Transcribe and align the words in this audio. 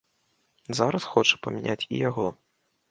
Зараз 0.79 1.07
хоча 1.11 1.41
памяняць 1.45 1.81
і 1.93 2.05
яго. 2.09 2.27